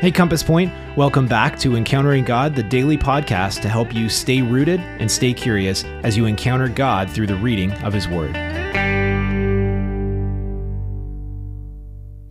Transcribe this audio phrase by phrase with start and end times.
[0.00, 4.40] Hey, Compass Point, welcome back to Encountering God, the daily podcast to help you stay
[4.40, 8.34] rooted and stay curious as you encounter God through the reading of His Word.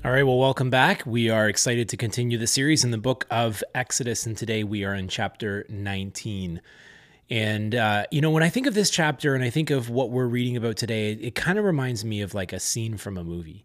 [0.03, 1.05] All right, well, welcome back.
[1.05, 4.83] We are excited to continue the series in the book of Exodus, and today we
[4.83, 6.61] are in chapter 19.
[7.29, 10.09] And, uh, you know, when I think of this chapter and I think of what
[10.09, 13.15] we're reading about today, it, it kind of reminds me of like a scene from
[13.15, 13.63] a movie.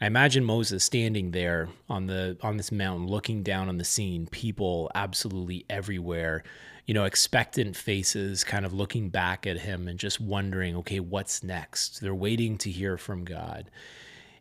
[0.00, 4.26] I imagine Moses standing there on the on this mountain looking down on the scene,
[4.26, 6.42] people absolutely everywhere,
[6.86, 11.42] you know, expectant faces kind of looking back at him and just wondering, okay, what's
[11.42, 12.00] next?
[12.00, 13.70] They're waiting to hear from God.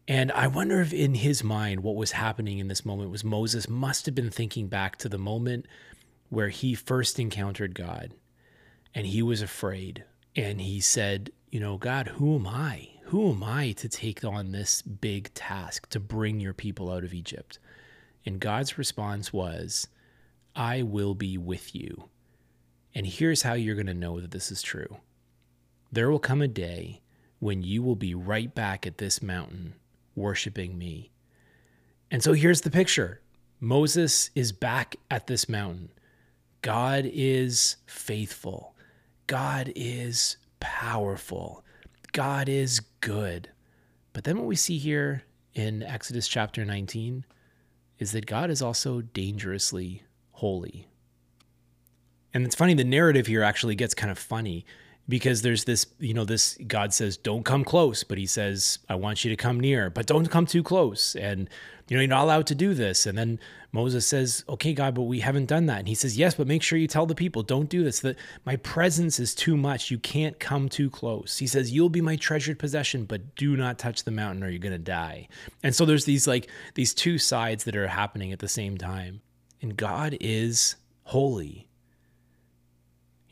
[0.07, 3.69] And I wonder if in his mind what was happening in this moment was Moses
[3.69, 5.65] must have been thinking back to the moment
[6.29, 8.11] where he first encountered God
[8.93, 10.03] and he was afraid
[10.35, 12.89] and he said, you know, God, who am I?
[13.03, 17.13] Who am I to take on this big task to bring your people out of
[17.13, 17.59] Egypt?
[18.25, 19.87] And God's response was,
[20.53, 22.09] I will be with you.
[22.93, 24.97] And here's how you're going to know that this is true
[25.93, 26.99] there will come a day
[27.39, 29.75] when you will be right back at this mountain
[30.13, 31.09] worshiping me.
[32.11, 33.21] And so here's the picture
[33.61, 35.89] Moses is back at this mountain.
[36.61, 38.75] God is faithful,
[39.25, 41.63] God is powerful.
[42.11, 43.49] God is good.
[44.13, 47.25] But then what we see here in Exodus chapter 19
[47.99, 50.87] is that God is also dangerously holy.
[52.33, 54.65] And it's funny, the narrative here actually gets kind of funny
[55.07, 58.95] because there's this, you know, this God says, don't come close, but he says, I
[58.95, 61.15] want you to come near, but don't come too close.
[61.15, 61.49] And
[61.87, 63.05] you know, you're not allowed to do this.
[63.05, 63.39] And then
[63.71, 65.79] Moses says, Okay, God, but we haven't done that.
[65.79, 67.99] And he says, Yes, but make sure you tell the people, don't do this.
[67.99, 69.91] That my presence is too much.
[69.91, 71.37] You can't come too close.
[71.37, 74.59] He says, You'll be my treasured possession, but do not touch the mountain or you're
[74.59, 75.27] gonna die.
[75.61, 79.21] And so there's these like these two sides that are happening at the same time.
[79.61, 81.67] And God is holy.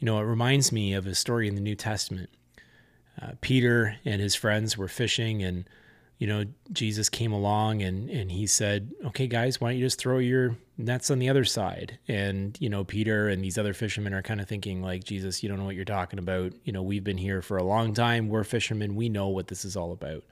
[0.03, 2.29] You know, it reminds me of a story in the New Testament.
[3.21, 5.63] Uh, Peter and his friends were fishing and
[6.17, 6.43] you know,
[6.73, 10.57] Jesus came along and and he said, "Okay, guys, why don't you just throw your
[10.77, 14.41] nets on the other side?" And you know, Peter and these other fishermen are kind
[14.41, 16.51] of thinking like, "Jesus, you don't know what you're talking about.
[16.65, 18.27] You know, we've been here for a long time.
[18.27, 18.95] We're fishermen.
[18.95, 20.25] We know what this is all about."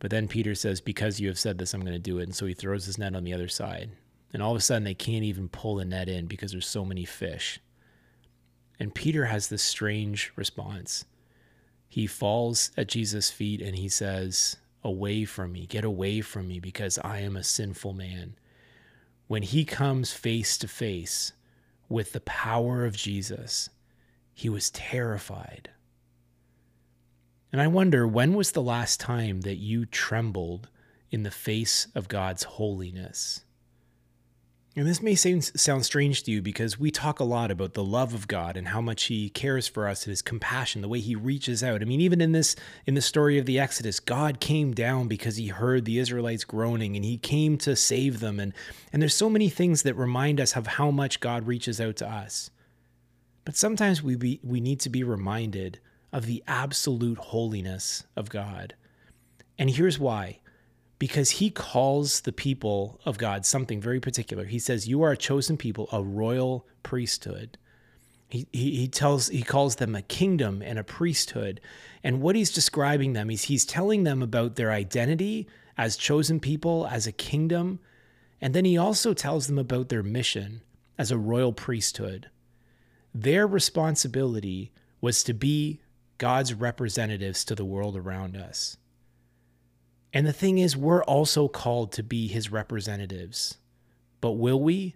[0.00, 2.34] But then Peter says, "Because you have said this, I'm going to do it." And
[2.34, 3.92] so he throws his net on the other side.
[4.32, 6.84] And all of a sudden, they can't even pull the net in because there's so
[6.84, 7.60] many fish.
[8.78, 11.04] And Peter has this strange response.
[11.88, 16.60] He falls at Jesus' feet and he says, away from me, get away from me,
[16.60, 18.34] because I am a sinful man.
[19.26, 21.32] When he comes face to face
[21.88, 23.70] with the power of Jesus,
[24.34, 25.70] he was terrified.
[27.50, 30.68] And I wonder when was the last time that you trembled
[31.10, 33.43] in the face of God's holiness?
[34.76, 37.84] And this may seem, sound strange to you because we talk a lot about the
[37.84, 40.98] love of God and how much He cares for us and His compassion, the way
[40.98, 41.80] He reaches out.
[41.80, 45.36] I mean, even in this in the story of the Exodus, God came down because
[45.36, 48.40] He heard the Israelites groaning and He came to save them.
[48.40, 48.52] And
[48.92, 52.10] and there's so many things that remind us of how much God reaches out to
[52.10, 52.50] us.
[53.44, 55.78] But sometimes we be, we need to be reminded
[56.12, 58.74] of the absolute holiness of God.
[59.56, 60.40] And here's why
[60.98, 64.44] because he calls the people of God something very particular.
[64.44, 67.58] He says, You are a chosen people, a royal priesthood.
[68.28, 71.60] He, he, tells he calls them a kingdom and a priesthood.
[72.02, 75.46] And what he's describing them is he's telling them about their identity
[75.76, 77.78] as chosen people, as a kingdom.
[78.40, 80.62] And then he also tells them about their mission
[80.98, 82.28] as a royal priesthood.
[83.14, 85.80] Their responsibility was to be
[86.18, 88.76] God's representatives to the world around us.
[90.14, 93.58] And the thing is, we're also called to be his representatives.
[94.20, 94.94] But will we?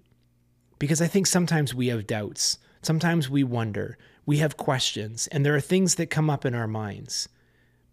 [0.79, 2.59] Because I think sometimes we have doubts.
[2.83, 3.99] Sometimes we wonder.
[4.25, 7.29] We have questions, and there are things that come up in our minds.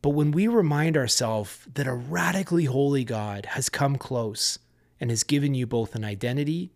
[0.04, 4.60] But when we remind ourselves that a radically holy God has come close
[5.00, 6.74] and has given you both an identity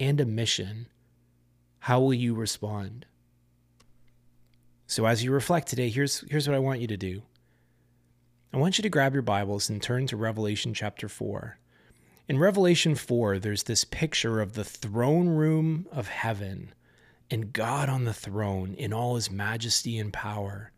[0.00, 0.86] and a mission,
[1.80, 3.04] how will you respond?
[4.86, 7.22] So, as you reflect today, here's, here's what I want you to do.
[8.54, 11.56] I want you to grab your Bibles and turn to Revelation chapter 4.
[12.28, 16.74] In Revelation 4, there's this picture of the throne room of heaven
[17.30, 20.70] and God on the throne in all his majesty and power.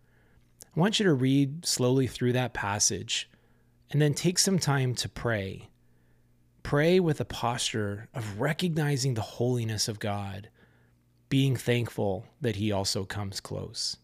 [0.64, 3.28] I want you to read slowly through that passage
[3.90, 5.68] and then take some time to pray.
[6.62, 10.48] Pray with a posture of recognizing the holiness of God,
[11.28, 13.96] being thankful that he also comes close.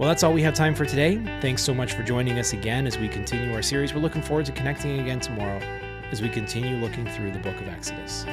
[0.00, 1.16] Well, that's all we have time for today.
[1.42, 3.92] Thanks so much for joining us again as we continue our series.
[3.92, 5.60] We're looking forward to connecting again tomorrow.
[6.10, 8.24] as we continue looking through the book of Exodus.